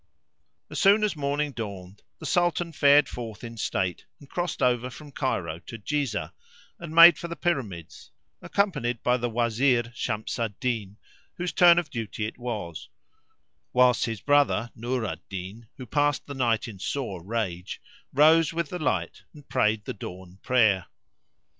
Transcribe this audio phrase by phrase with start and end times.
[0.71, 5.11] As soon as morning dawned the Sultan fared forth in state and crossed over from
[5.11, 6.31] Cairo [FN#369] to Jizah [FN#370]
[6.79, 8.09] and made for the pyramids,
[8.41, 10.97] accompanied by the Wazir Shams al Din,
[11.37, 12.89] whose turn of duty it was,
[13.73, 17.79] whilst his brother Nur al din, who passed the night in sore rage,
[18.11, 20.87] rose with the light and prayed the dawn prayer.